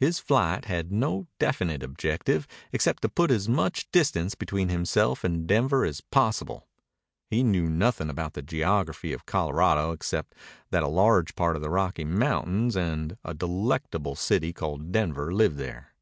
[0.00, 5.46] His flight had no definite objective except to put as much distance between himself and
[5.46, 6.66] Denver as possible.
[7.30, 10.34] He knew nothing about the geography of Colorado, except
[10.72, 15.58] that a large part of the Rocky Mountains and a delectable city called Denver lived
[15.58, 15.94] there.